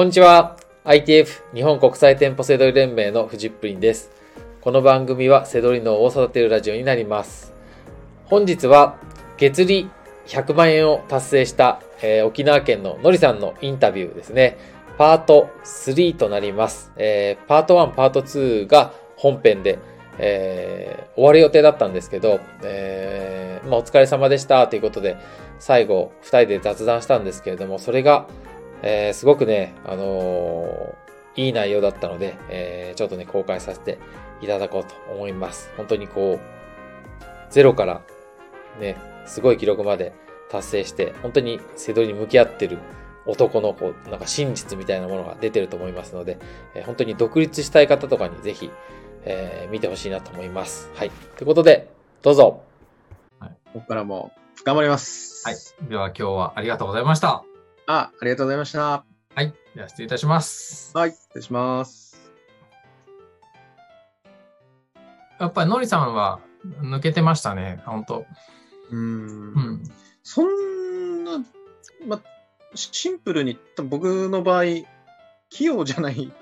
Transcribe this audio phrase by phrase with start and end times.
[0.00, 0.56] こんにちは。
[0.84, 4.10] ITF 日本国際店舗セドリ連盟のフジップリンです。
[4.62, 7.52] この番組はセドリ脳を育てるラジオになります。
[8.24, 8.96] 本日は
[9.36, 9.90] 月利
[10.26, 14.56] 100万円を達成した、えー沖縄県ののりさんのインタビューですね。
[14.96, 16.92] パート3となります。
[16.96, 19.78] えーパート1、パート2が本編で、
[20.16, 25.18] えー終わる予定だったんですけど、えーまあ、お疲れ様でしたということで、
[25.58, 28.26] 最後2人で雑談したんですけれども、それが、
[28.82, 31.00] えーすごくね、あのー
[31.36, 33.98] いい内容だったので、えーちょっとね、公開させて
[34.40, 35.70] いただこうと思います。
[35.76, 38.02] 本当にこう、ゼロから
[38.80, 40.12] ね、すごい記録まで
[40.50, 42.78] 達成して、本当にセドリに向き合ってる
[43.26, 46.38] 男のこう、なんか真実みたいなものが出てると思いますので、
[46.74, 48.70] えー本当に独立したい方とかにぜひ、
[49.24, 50.90] えー見てほしいなと思います。
[50.94, 51.10] はい。
[51.36, 51.90] ということで、
[52.22, 52.62] どうぞ。
[53.72, 54.32] ここからも
[54.64, 55.46] 頑張ります。
[55.46, 55.88] はい。
[55.88, 57.49] では今日はありがとうございました。
[57.92, 59.04] あ、ありがとうございました。
[59.34, 59.52] はい。
[59.74, 60.96] では失礼いたします。
[60.96, 62.30] はい、失礼します。
[65.40, 66.38] やっぱりのりさんは
[66.82, 67.82] 抜けてましたね。
[67.86, 68.26] 本当
[68.90, 69.02] うーんう
[69.72, 69.82] ん。
[70.22, 71.44] そんな、
[72.06, 72.20] ま、
[72.76, 74.64] シンプルに、僕の場合、
[75.48, 76.32] 器用じゃないってい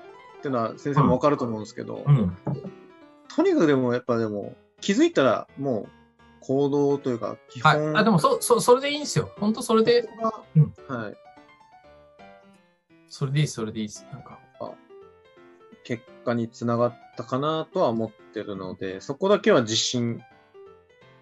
[0.45, 2.37] うのは先生もわかると思うんですけど、うん。
[3.35, 5.89] とにかくでもやっぱでも気づいたらもう
[6.41, 7.79] 行動というか基はい。
[7.79, 9.31] 本、あ、でもそ、そ、それでいいんですよ。
[9.39, 10.07] 本当それで、
[10.55, 11.17] うんはい、
[13.09, 14.07] それでいいそれでいいです。
[14.11, 14.39] なんか。
[15.83, 20.21] 結果につながったかなとは思ってるので、そこだけは自信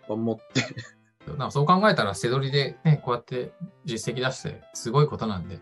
[0.09, 0.61] を持って、
[1.27, 3.53] なんかそう考えたら、背取りでね、こうやって
[3.85, 5.59] 実績出して、すごいことなんで。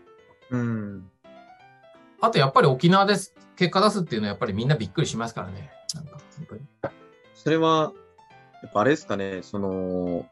[0.50, 1.10] うん、
[2.20, 3.34] あとやっぱり沖縄です。
[3.56, 5.70] 結果出すっていうのはやっぱりみんなびっくりしますからね。
[5.94, 6.62] なんか、本当に。
[7.34, 7.92] それは、
[8.62, 10.28] やっぱあれですかね、その、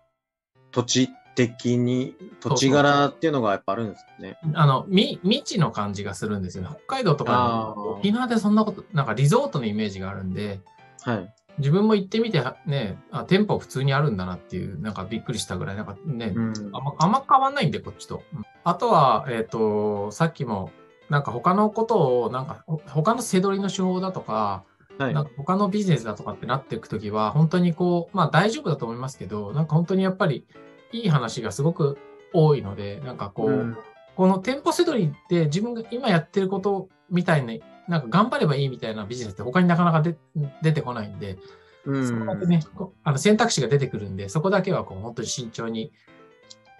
[0.72, 4.38] 土地的に、土地柄っていうのがやっぱあるんですかね。
[4.54, 6.70] あの、み、未知の感じがするんですよね。
[6.86, 10.60] 北海道とか沖縄でそんなこと、なんかリゾートのイメージがあるんで、
[11.02, 11.34] はい。
[11.58, 16.52] 自分も行ってみて、ね、あ店舗普通にあるんだなっていう、なんかびっくりしたぐらい、なんかね、うん。
[16.72, 18.22] あんまあんま変わんないんで、こっちと。
[18.34, 20.70] うんあとは、えっ、と、さっきも、
[21.10, 24.64] なんか他のことを、なんか、ほ他の背取りの手法だとか、
[24.96, 25.24] はいなん。
[25.24, 30.46] か他のビジネスだとかってなっていくときは、本当にこう、まあ大丈夫だと思いますけど、なんか本当にやっぱり
[30.94, 31.98] いい話がすごく
[32.32, 33.76] 多いので、なんかこう、うん。
[34.14, 40.16] この店舗セドリって自分が今やってることみたいに、なんか頑張ればいいみたいなビジネスって他になかなか出
[40.62, 41.36] 出てこないんで、
[41.84, 42.06] うん。
[42.06, 42.60] そこだけね、
[43.02, 45.92] あの選択肢が出てくるんで、そこだけはこう本当に慎重に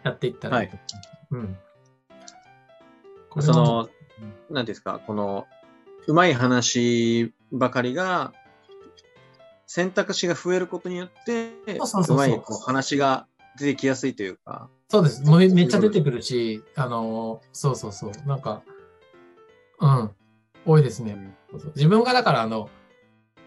[0.04, 0.76] やっていったらいいと
[1.32, 1.46] 思う。
[3.36, 3.42] うん。
[3.42, 3.88] その、
[4.48, 5.46] なんですか、この、
[6.06, 8.32] うまい話ばかりが、
[9.66, 11.52] 選択肢が増えることによって、
[11.84, 13.26] そうまい話が
[13.58, 15.22] 出てきやすいというか、そうです。
[15.22, 18.12] もうめっちゃ出てくるし、あのーそうそうそう。
[18.26, 18.62] なんか、
[19.80, 20.10] うん。
[20.66, 21.16] 多いですね。
[21.74, 22.70] 自分がだから、あの、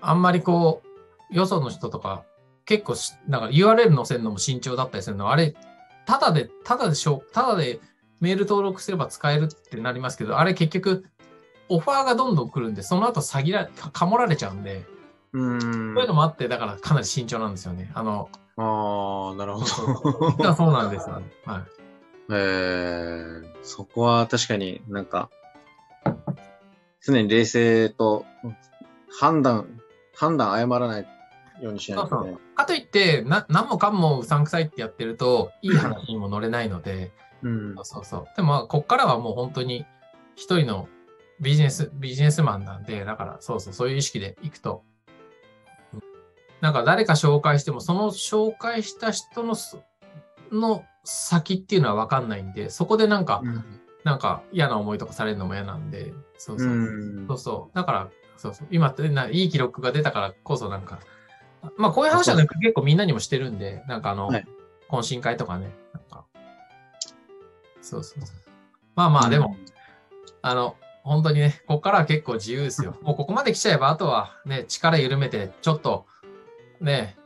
[0.02, 0.82] あんまりこ
[1.32, 2.24] う、よその人とか、
[2.66, 5.56] 結構し、なんか URL 載せるのも慎重だったりするのは、あれ、
[6.06, 7.80] ただで、ただでしょ、ただで
[8.20, 11.06] メール登録すれば使えるってなりますけど、あれ結局、
[11.70, 14.86] オファーがどんどん来るんで、その後詐欺ら、かかもられちゃうんで、
[15.34, 15.62] うん。
[15.62, 17.92] そういうのもあって、だからかなり慎重なんですよね。
[17.94, 20.54] あの、ああ、なるほそうど。
[20.56, 21.22] そうなんですよ。
[21.46, 21.64] はい。
[22.30, 25.30] えー、そこは確かになんか、
[27.02, 28.26] 常に冷静と
[29.20, 29.80] 判断、
[30.16, 31.08] 判断誤らない
[31.62, 32.38] ようにしないとね。
[32.56, 37.12] かといって、な、何もかもうさんくさいってやってると、いい話にも乗れないので、
[37.44, 38.26] うんそうそうそう。
[38.36, 39.86] でも、まあこっからはもう本当に
[40.36, 40.90] 一人の
[41.40, 44.84] ビジネス、ビジネスマンなんで、だから、そうそう、そういう意識でいくと。
[46.62, 49.78] うんなんか誰か紹介しても、その紹介した人のす、
[50.52, 53.44] の先っていうのは分かんないんで、そこでなんか、
[54.04, 56.68] なんか嫌な思いとかされるのも嫌なんで、そうそう。
[56.68, 56.72] う
[57.24, 57.76] んそうそう。
[57.76, 58.68] だから、そうそう。
[58.72, 61.00] 今ってないい記録が出たからこそなんか、
[61.78, 64.48] まあこういう話はね、結構みんなにもしてるんで、なんかあの、はい
[64.90, 66.26] 懇親会とかね、なんか、
[67.82, 68.38] そうそうそう。
[68.96, 69.58] まあまあでも、
[70.42, 72.98] あの、本当にね、ここからは結構自由ですよ。
[73.02, 76.06] もうここまで来ちゃえば、あとはね、力緩めて、ちょっと、
[76.80, 77.18] ね、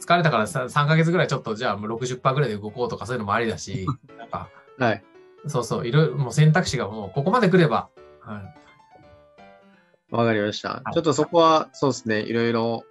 [0.00, 3.86] 疲れたからさ3ヶ月ぐらいちょっとじゃあもう60%ぐらいで動こうとかそういうのもありだし、
[4.18, 4.48] なんか、
[4.78, 5.04] はい。
[5.46, 7.88] そうそう、いろいろもう選択肢がもうここまで来れば、
[8.20, 10.14] はい。
[10.14, 10.82] わかりました。
[10.90, 12.84] いちょっとそこは、そうですね、いろいろ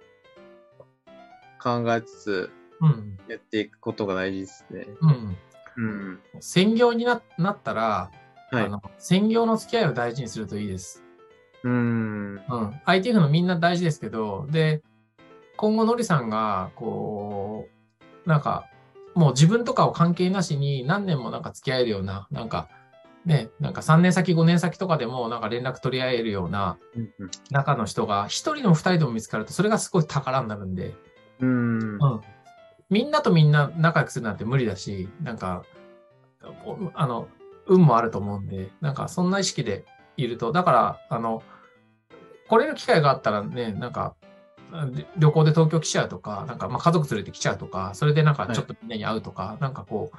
[1.60, 2.50] 考えつつ
[2.80, 4.86] うん、やっていくことが大事ですね。
[5.00, 5.36] うん。
[5.76, 6.20] うん。
[6.40, 8.10] 専業にななったら、
[8.50, 11.04] はいあの、専業の付き合いを大事にするといいです。
[11.64, 11.72] うん。
[11.72, 12.40] うん。
[12.86, 14.82] ITF のみんな大事ですけど、で、
[15.58, 17.66] 今後のりさんが、こ
[18.24, 18.66] う、なんか、
[19.14, 22.68] もう自分とかを関係なしに何年もなんか付き合えるような、なんか、
[23.24, 26.78] ね、なんか3年先、5年先とかでも、なんか連絡取り合えるような
[27.50, 30.94] 中の人が、1人でも2人でも見つかると、それがすごい宝になるんで、
[31.40, 31.78] うん。
[31.80, 31.98] うん。
[32.88, 35.64] みんなとみんな仲良くするなんて無理だし、なんか、
[36.64, 37.26] おあの、
[37.66, 39.84] 運もあると思うんで、なんかそんな意識で
[40.16, 41.42] いると、だから、あの、
[42.48, 44.17] 来れる機会があったらね、なんか、あ
[45.16, 50.16] 旅行で東京来ちゃうとか、なんかまあ家族連れて来ちゃうとか、それでなんかちょっとみんなに会うとか、なんかこう、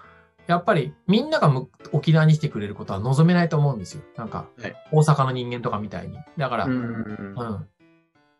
[0.48, 4.04] やっぱりみんながむ沖縄に来てくれることは望めないと思うんですよ。
[4.18, 6.18] なんかはい、大阪の人間とかみたいに。
[6.38, 7.68] だから、うんうん。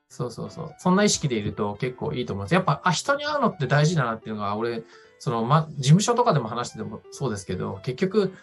[0.10, 0.76] そうそうそう。
[0.80, 2.56] そんな意識でいると結構いいと思います。
[2.56, 4.82] やっぱ、あ、人に会うのって大事だなっていうのが、俺、
[5.20, 8.34] その、ま、事務所とかでも話しててもそうですけど、結局、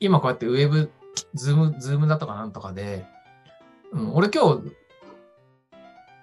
[0.00, 0.90] 今こうやってウェブ、
[1.32, 3.06] ズーム、ズームだとかなんとかで、
[3.92, 4.72] うん、俺今日、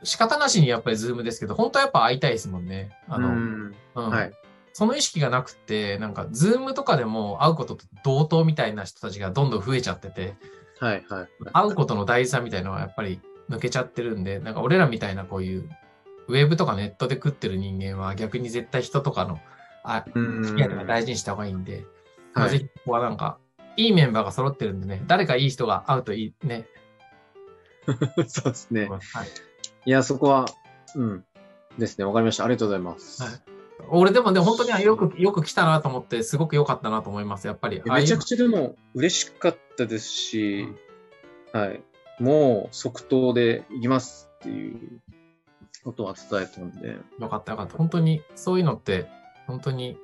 [0.04, 2.98] 仕方なしにやっぱりズームですけど、本当はやっぱ会いたいですもんね。
[3.08, 4.32] あの、うんうんはい。
[4.74, 10.36] その意識がなくて、なんか、ズームとかでも会うことと同等みたいな人たちがどんどん増えちゃってて、
[10.80, 11.06] はい。
[11.10, 11.28] はい。
[11.52, 13.20] 会うことの大事さみたいなのはやっぱり
[13.50, 15.70] 抜けちゃってるんで、なんか俺らみたいなこういう
[16.28, 19.40] ウェブとかネットで食ってる人間は逆に絶対人とかの
[19.84, 21.86] あうん付き合いとか大事にした方がいいんで、
[22.34, 22.52] まあはい。
[22.52, 23.38] ぜひここはなんか
[23.78, 26.66] いいメンバーが揃ってるんでね、誰かいい人が会うといいね。
[28.28, 28.88] そうですね。
[28.88, 29.02] はい、
[29.86, 30.46] いや、そこは、
[30.96, 31.26] うん。
[31.78, 32.06] ですね。
[32.06, 32.46] わかりました。
[32.46, 33.24] ありがとうございます。
[33.24, 33.32] はい
[33.90, 37.48] 俺でもね、本当によくよく来たなと思って、すごく良かったなと思います。
[37.48, 37.82] やっぱり。
[37.84, 40.68] めちゃくちちゃでも嬉しかったですし、
[41.52, 41.82] はい。
[42.20, 45.02] もう即答で行きますっていう
[45.84, 46.90] ことは伝えたんで。
[46.90, 47.78] ゃよかったよかった。
[47.78, 49.08] 本当にそういうのって、
[49.48, 49.98] 本当に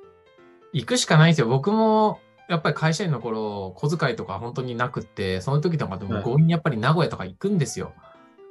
[0.72, 1.46] 行くしかないんですよ。
[1.46, 7.92] 僕もやっぱり会社員の頃、小遣いとか本当になくって、その時とかでもはい強引にやっぱり名古屋とか行くんですよ。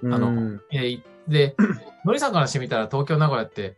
[0.04, 1.56] あのうんえーで、
[2.06, 3.76] のりさんからしてみたら東京、名古屋って、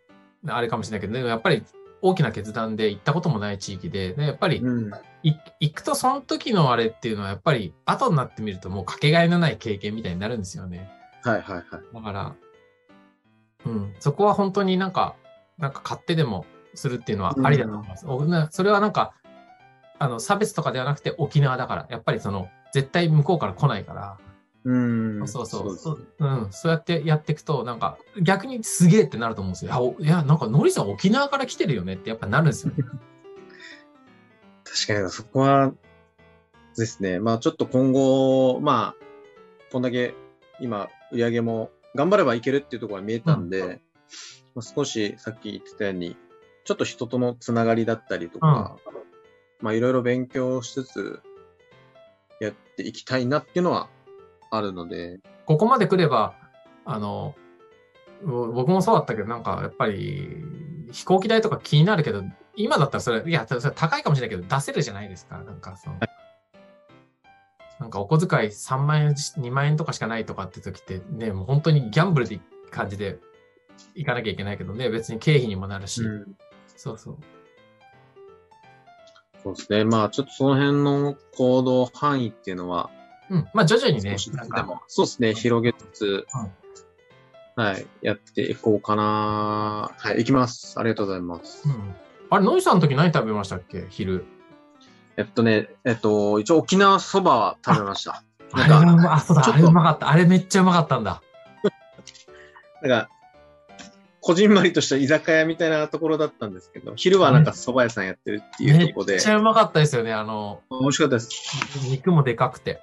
[0.47, 1.63] あれかもしれないけど、でもやっぱり
[2.01, 4.91] 大きな決断で行ったこともない地域で、でやっぱりうん。
[5.21, 10.89] い行くとその時のあれっていうのはやっぱり後になってみるともうかけがえのない経験みたいになるんですよね。
[11.23, 11.65] はいはいはい。
[11.93, 12.35] だから、
[13.65, 15.15] うん、そこは本当になんか、
[15.57, 18.07] なんか勝手でもするっていうのはありだと思います。
[18.07, 19.13] おなそれはなんか、
[19.97, 24.17] あの、差別とかではなくて沖縄だから、やっぱりその、絶対向こうから来ないから、
[24.69, 25.27] うん。
[25.27, 29.71] そうそうですねうん、そうやってやっていくと、なんか逆にすげえってなると思うんですよ。
[29.71, 32.83] いやおいや、なんかのりさん沖縄から来てるよねってやっぱなるんですよね。
[34.63, 35.73] 確かにそこは
[36.77, 37.19] ですね。
[37.19, 39.03] まあちょっと今後、まあ、
[39.71, 40.13] こんだけ
[40.59, 43.81] 今、売り上げも頑張ればいけるっていうところが見えたんで、
[44.53, 46.15] まあ、少しさっき言ってたように、
[46.63, 48.77] ちょっと人とのつながりだったりとか、
[49.61, 51.21] まあいろいろ勉強しつつ
[52.39, 53.89] やっていきたいなっていうのは
[54.49, 56.35] あるので、ここまで来れば、
[56.85, 57.35] あの、
[58.23, 60.43] ぼ僕もそうだったけど、なんかやっぱり
[60.91, 62.23] 飛行機代とか気になるけど、
[62.55, 65.37] 今だったらそれ、いや、それ高いかもしれないけど、出せるじゃないですか。
[65.39, 65.97] なんかその、
[67.79, 72.39] なんかお小遣い3万円、2万円とかしかないとかって時ってね、もう本当にギャンブルで
[72.71, 73.19] 感じで
[73.95, 76.35] 行かなきゃいけないけどね、別に経費にもなるし、うん
[76.75, 77.17] そうそう。
[79.43, 79.83] そうですね。
[79.83, 82.89] まあちょっとその辺の行動範囲っていうのは、
[83.29, 83.47] うん。
[83.53, 86.27] まあ徐々にねなんか、つでも、そうですね、広げつつ、
[87.55, 89.91] はい、やっていこうかな。
[89.97, 90.79] はい、行きます。
[90.79, 91.67] ありがとうございます。
[91.67, 91.95] うん。
[92.29, 93.87] あれ、ノイさんの時何食べましたっけ？
[93.89, 94.25] 昼。
[95.17, 98.23] えっとね、えっと、一応沖縄そばは食べました。
[98.53, 100.09] あれあ、そうだ、あれうまかった。
[100.09, 101.21] あれめっちゃうまかったんだ。
[102.81, 103.09] なんか、
[104.21, 110.13] こじんまりとした居酒屋みたいなところだったんですけど、昼はなんか蕎麦屋さんやってるっていうめところでっち、ゃうまかったですよね。
[110.13, 111.29] あの、美味しかったです。
[111.89, 112.79] 肉もでかくて。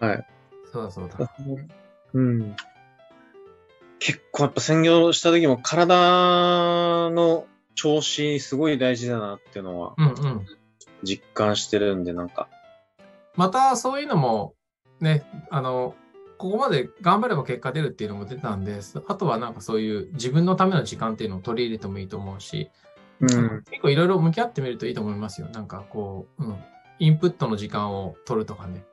[0.00, 0.26] はい。
[0.72, 1.30] そうだそうだ。
[2.14, 2.56] うん。
[3.98, 10.46] 結構やっぱ専業した時も体の調子すごい大事だなっていうのはうんうん。
[11.02, 12.48] 実感してるんで、なんか。
[13.36, 14.54] またそういうのも、
[15.00, 15.94] ね、あの、
[16.38, 22.70] ここまで頑張れば結果出るっていうのも出たんで、あとはなんかそういう自分のための時間っていうのを取り入れてもいいと思うし、
[23.20, 23.62] うん。
[23.70, 25.48] 結構いろいろ向き合ってみるといいと思いますよ。
[25.48, 26.56] なんかこう、うん。
[26.98, 28.84] インプットの時間を取るとかね。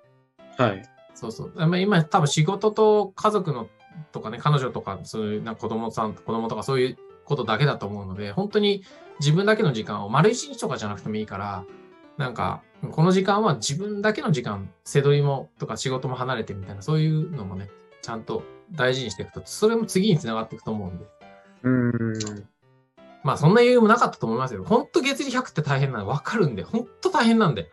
[0.61, 0.83] はい。
[1.13, 1.51] そうそう。
[1.55, 3.67] まあ今多分仕事と家族の
[4.11, 8.83] とかね、彼女とか、そういうな子供さん、子供とかそういうことだけだと思うので、本当に
[9.19, 11.65] 自分だけの時間を丸一日とかじゃなくてもいいから、
[12.17, 17.69] なんか、この時間は自分だけの時間、背取りもとか仕事も離れてみたいな、そういうのもね、
[18.01, 21.05] ちゃんと大事にしていくと、それも次につながっていくと思うんで。
[21.63, 22.13] うん。
[23.23, 24.63] まあそんな余裕もなかったと思いますよ。
[24.63, 27.69] 本当月利100って大変なのわかるんで、本当大変なんで。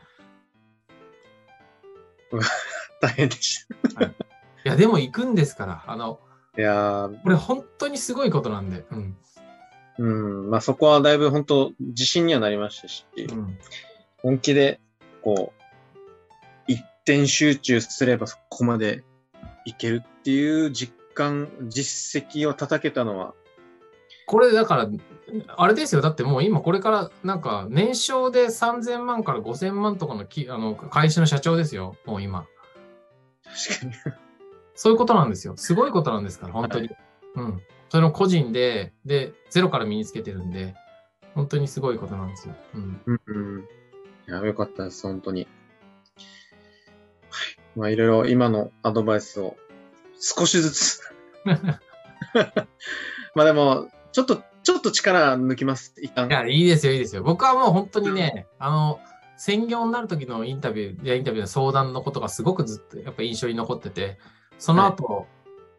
[3.01, 3.67] 大変でし
[4.65, 6.21] いや、でも行くんですから、あの、
[6.55, 6.61] た。
[6.61, 8.85] いやー、これ本当にすごいことなんで。
[8.91, 9.17] うん。
[9.99, 10.07] う
[10.47, 10.51] ん。
[10.51, 13.59] まあそこはだいぶ本当自信にはなりましたし、うん。
[14.23, 14.81] 本気で、
[15.23, 15.59] こう、
[17.09, 19.03] 点集中すればそこまで
[19.65, 23.33] いけるっていう実感、実績を叩けたのは、
[24.27, 24.89] これだから、
[25.57, 26.03] あれですよ。
[26.03, 31.97] だってもう今これからなんか年商で3000万から5000万とかのきあの会社の社長ですよ。
[32.05, 32.47] もう今。
[33.69, 33.93] 確かに。
[34.75, 35.55] そういうことなんですよ。
[35.57, 36.91] すごいことなんですから、本当に。
[37.35, 37.63] うん。
[37.89, 40.75] それの個人で、で、ゼロから身につけてるんで、
[41.35, 42.55] 本当にすごいことなんですよ。
[42.75, 43.01] うん。
[43.07, 43.65] うんうん。
[44.29, 45.43] いや、よかったです、本当に。
[45.43, 45.49] はい。
[47.77, 49.57] まあ、いろいろ今のアドバイスを
[50.21, 51.01] 少しずつ。
[53.35, 56.31] まあでも、ちょっと、ちょっと力抜きます、一旦い。
[56.31, 57.23] や、いいですよ、いいですよ。
[57.23, 59.01] 僕はもう本当にね、あの、
[59.39, 64.19] 専業になる時のインタビュー、いや、インタビューの相談のことがすごくずっとやっぱ印象に残ってて、
[64.59, 65.27] その後、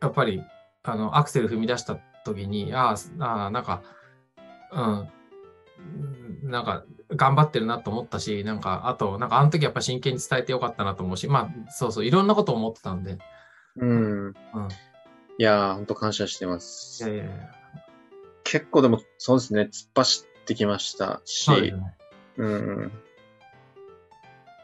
[0.01, 0.41] やっぱり、
[0.83, 3.83] あの、アクセル踏み出した時に、ああ、なんか、
[4.71, 13.17] うん、なんか、頑張ってるなと思ったし、なんか、あと、なんか、あの時やっぱ真剣に伝えてよかったなと思うし、まあ、そうそう、いろんなこと思ってたんで、
[13.75, 14.27] うん。
[14.27, 14.33] うん。
[15.37, 17.13] いやー、本当感謝してまいすや。
[17.13, 17.33] いやいや
[18.43, 21.73] 結構でも、そうですね、突っ走ってきましたし、そうね。
[22.37, 22.91] うん。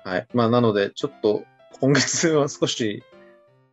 [0.05, 0.27] はい。
[0.35, 1.43] まあ、なので、ちょっと、
[1.81, 3.03] 今月は少し、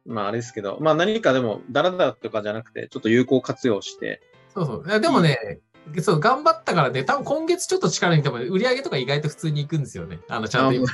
[0.07, 4.23] まあ、あれですけど、まあ、何かでも、だらだらとかじゃなくて、ちょっと有効活用して、
[4.55, 4.85] そうそう。
[4.87, 5.61] いやでもね、
[6.01, 10.21] そう、頑張ったからね、多分今月ちょっと力にても、売り上げとか意外と普通に行くんですよね。
[10.29, 10.87] あの、ちゃんと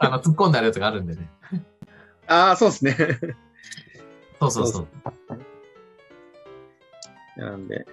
[0.00, 1.30] あの突っ込んであるやつがあるんでね。
[2.28, 2.96] ああ、そうですね。
[4.38, 4.88] そうそうそう。
[7.40, 7.86] なんで、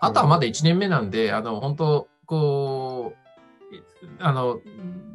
[0.00, 3.29] あとはまだ1年目なんで、あの、本当こう、い
[4.18, 4.60] あの、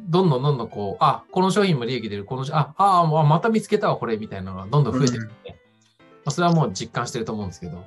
[0.08, 5.28] どんどんどんどんこう、あ、この商品も利益出る、このし、あ、あ、あまた見つけたわ、これ、みたいなのがどんどん増えてくるん。
[5.42, 5.56] で、ま
[6.26, 7.84] あそれはもう実感してると思うんですけど、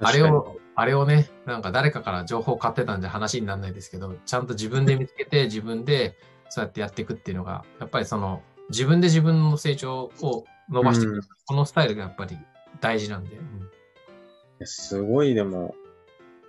[0.00, 6.16] あれを、あれをね、なんか誰かから情報を買ってたんじゃ話にならないですけど、ちゃんと自分で見つけて、 自分で
[6.48, 11.20] そうやってやっていくっていうのが、やっぱりその、自分で自分の成長を伸ばしていく、うん。
[11.46, 12.38] このスタイルがやっぱり
[12.80, 13.36] 大事なんで。
[13.36, 14.66] うん。
[14.66, 15.74] すごい、でも、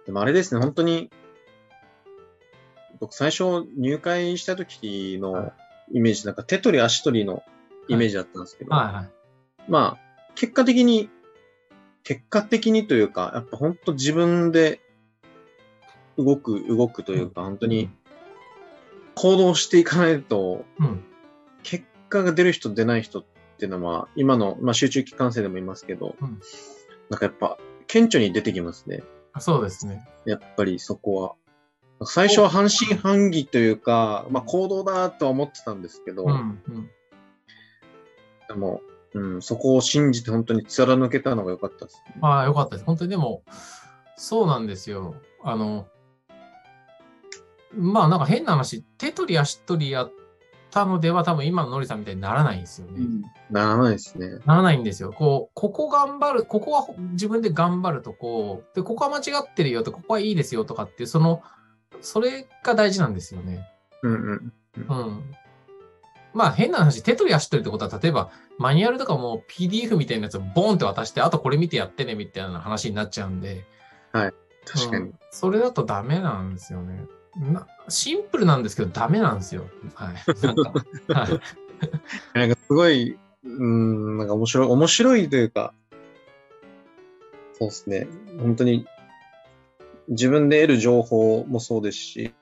[0.05, 1.10] でもあれですね、本当に、
[3.01, 5.51] 僕最初入会した時はの
[5.91, 7.43] イメージ、なんか手取り足取りの
[7.89, 9.10] イメージだったんですけど、はいはい。
[9.67, 11.10] まあ、結果的に、
[12.03, 14.79] 結果的にというか、やっぱ本当自分で
[16.17, 17.89] 動く、動くというか、本当に
[19.15, 21.03] 行動していかないと、うん。
[21.63, 23.25] 結果が出る人出ない人っ
[23.58, 26.39] ていうのは、今の、まあ集中期間生でもいますけど、うん
[27.10, 29.03] なんかやっぱ、顕著に出てきますね。
[29.39, 30.08] そうですね。
[30.24, 31.36] やっぱりそこは。
[32.05, 36.31] 最初は半信半疑というか、まあ行動だとは思ってたんですけど、うん。
[36.67, 36.89] うん。
[38.48, 38.81] でも、
[39.13, 42.01] うん、そこを信じて本当に貫けたのが良かったです。
[42.20, 42.86] まあ、よかったです。
[42.86, 43.43] 本当にでも、
[44.15, 45.15] そうなんですよ。
[45.43, 45.88] あの、
[47.74, 50.12] まあ、なんか変な話、手取り足取りやっ
[50.70, 53.05] たのでは多分今のノリさんみたいにならないんですよね。
[53.50, 54.39] ならないですね。
[54.46, 55.12] ならないんですよ。
[55.12, 61.41] こう、ここ頑張る、ここは自分で頑張るとこう、で、ここは間違ってるよと、ここはいいですよとかっていう、その、
[62.01, 63.67] それが大事なんですよね。
[64.03, 64.53] うんうん。
[64.75, 65.36] うん。
[66.34, 73.65] まあ変な話、手取り足取りってことは、例えばマニュアルとかも PDF みたいなやつをボンって渡して、あとこれ見てやってねみたいな話になっちゃうんで、
[74.12, 75.05] 確かに。
[75.05, 77.05] うんそれだとダメなんですよね。
[77.39, 79.65] なシンプルなんですけど、ダメなんですよ。
[79.96, 80.15] はい。
[80.46, 80.74] なんか、
[81.08, 81.29] は
[82.36, 82.38] い。
[82.38, 85.74] なんかすごい、うん、なんか面白い、面白いというか、
[87.53, 88.08] そうですね。
[88.39, 88.86] 本当に、
[90.08, 92.34] 自分で得る情報もそうですし、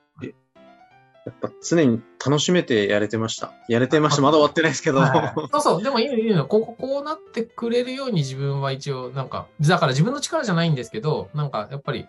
[1.26, 3.54] やっぱ常に楽しめてやれてました。
[3.68, 4.22] やれてました。
[4.22, 5.00] まだ終わってないですけど。
[5.00, 6.46] はいそうそう、でもいいのいいの。
[6.46, 12.08] ここ、こうなってくれるように自分は一応、なんか、だから自分の力じゃないんですけど、なんかやっぱり、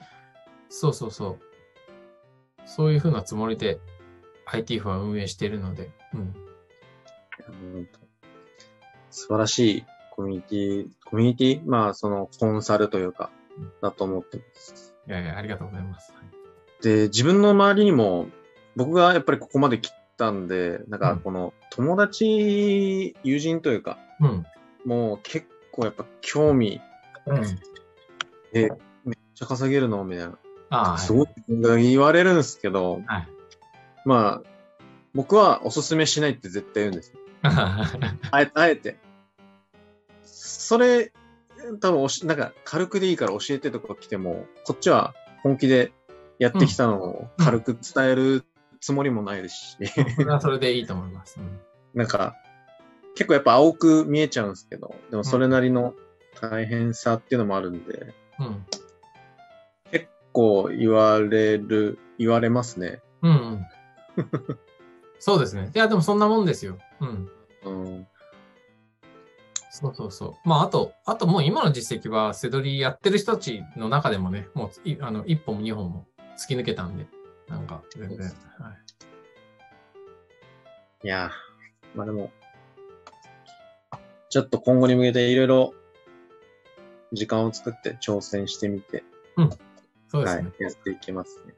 [0.69, 1.39] そうそうそう。
[2.67, 3.81] そういうふうなつもりで
[4.47, 6.21] IT フは運営しているので、うん。
[6.21, 7.89] うん
[9.11, 11.63] 素晴らしいコミュニティ、コミュニティ？
[11.67, 13.31] まあ、そのコンサルというか、
[13.83, 14.90] だと思ってます。
[15.09, 16.13] いやいや、ありがとうございます。
[16.83, 18.29] で、自分の周りにも、
[18.77, 24.47] 僕がやっぱりここまで来たんで、なんかこの友達、友人というか、うん。
[24.85, 26.81] もう結構やっぱ興味、
[27.27, 27.43] うん。
[28.53, 28.73] で、
[29.05, 30.05] めっちゃ稼げるの？
[30.05, 30.39] みたいな。
[30.71, 31.29] ああ、すごい
[31.91, 33.29] 言われるんですけど、はい。
[34.05, 34.49] まあ、
[35.15, 37.13] 僕はおすすめしないって絶対言うんです。
[37.43, 38.97] あえあえて。
[40.23, 41.13] それ、
[41.79, 45.93] 多分おし、なんか軽くでいいから教えてとか来ても、こっちは本気で
[46.39, 48.45] やってきたのを軽く伝える
[48.81, 49.77] つもりもないですし、
[50.17, 51.39] それはそれでいいと思います。
[51.39, 51.61] うん
[51.95, 52.37] なんか、
[53.15, 55.95] 結構やっぱ青く見えちゃうんですけど、でもそれなりの
[56.41, 58.67] 大変さっていうのもあるんで、うん。
[59.91, 63.03] 結構言われる、言われますね。
[63.23, 63.67] うんうん。
[65.19, 65.71] そうですね。
[65.75, 66.79] いや、でもそんなもんですよ。
[67.01, 67.31] うん。
[67.65, 68.07] うん。
[69.71, 70.49] そうそうそう。
[70.49, 77.07] まあ、あと、あともう今の実績は、セドリやってる人たちの中でもね、もういあの一本も二本も突き抜けたんで、
[77.49, 78.19] なんか、全然。
[78.19, 78.27] はい、
[81.07, 82.31] いやー、まあでも、
[84.29, 85.75] ちょっと今後に向けていろいろ
[87.13, 89.05] 時間を作って挑戦してみて、
[90.09, 90.43] そうですね。
[90.43, 91.55] はい、やっていきますね。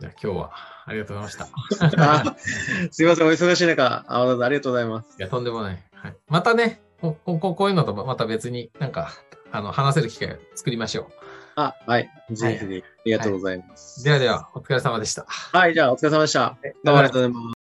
[0.00, 1.48] じゃあ今日はありがとうございま
[1.80, 2.22] した。
[2.22, 2.36] あ
[2.90, 5.16] すいません、お忙しい中、ありがとうございます。
[5.18, 5.82] いや、とんでもない。
[5.94, 9.12] はい、またね、ここここういうのとまた別になんか、
[9.50, 11.10] あの、話せる機会を作りましょ
[11.56, 12.10] あ、はい。
[12.30, 14.02] ぜひぜひ、ありがとうございます。
[14.02, 14.04] う。
[14.04, 15.24] ではでは、お疲れ様でした。
[15.28, 16.56] はい、じゃあお疲れ様でした。
[16.84, 17.53] どうもありがとうございます。